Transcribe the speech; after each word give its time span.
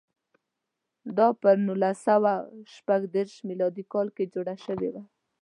دا 1.17 1.27
پر 1.41 1.55
نولس 1.67 1.97
سوه 2.07 2.33
شپږ 2.75 3.01
دېرش 3.15 3.35
میلادي 3.49 3.83
کال 3.93 4.07
جوړه 4.33 4.55
شوې 4.65 4.89
وه. 4.93 5.03